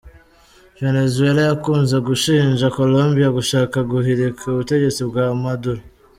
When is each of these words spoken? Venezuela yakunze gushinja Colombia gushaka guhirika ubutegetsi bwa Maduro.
Venezuela 0.83 1.41
yakunze 1.49 1.95
gushinja 2.07 2.73
Colombia 2.77 3.27
gushaka 3.37 3.77
guhirika 3.91 4.41
ubutegetsi 4.51 5.01
bwa 5.09 5.25
Maduro. 5.43 5.81